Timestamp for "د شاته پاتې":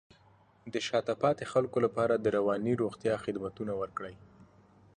0.73-1.43